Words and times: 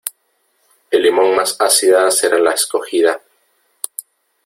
El 0.89 1.03
limón 1.03 1.35
más 1.35 1.55
ácida 1.61 2.09
será 2.09 2.39
la 2.39 2.53
escogida. 2.53 3.21